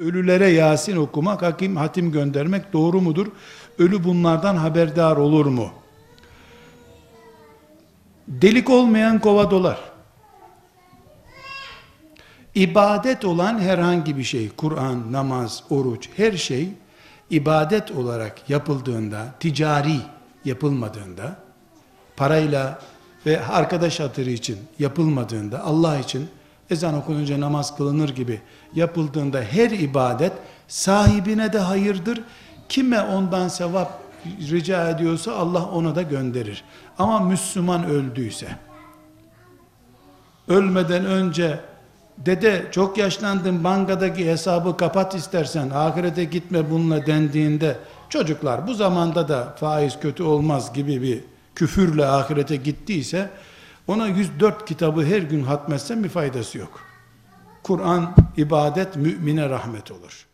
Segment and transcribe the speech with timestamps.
[0.00, 3.26] ölülere Yasin okumak, hakim hatim göndermek doğru mudur?
[3.78, 5.70] Ölü bunlardan haberdar olur mu?
[8.28, 9.78] Delik olmayan kova dolar.
[12.54, 16.68] İbadet olan herhangi bir şey, Kur'an, namaz, oruç, her şey
[17.30, 19.96] ibadet olarak yapıldığında, ticari
[20.44, 21.36] yapılmadığında,
[22.16, 22.78] parayla
[23.26, 26.28] ve arkadaş hatırı için yapılmadığında, Allah için
[26.70, 28.40] ezan okununca namaz kılınır gibi
[28.74, 30.32] yapıldığında her ibadet
[30.68, 32.20] sahibine de hayırdır.
[32.68, 34.00] Kime ondan sevap
[34.50, 36.64] rica ediyorsa Allah ona da gönderir.
[36.98, 38.48] Ama Müslüman öldüyse,
[40.48, 41.60] ölmeden önce
[42.18, 47.76] dede çok yaşlandın bankadaki hesabı kapat istersen ahirete gitme bununla dendiğinde
[48.08, 51.20] çocuklar bu zamanda da faiz kötü olmaz gibi bir
[51.54, 53.30] küfürle ahirete gittiyse
[53.90, 56.80] ona 104 kitabı her gün hatmetsen bir faydası yok.
[57.62, 60.26] Kur'an ibadet mümine rahmet olur.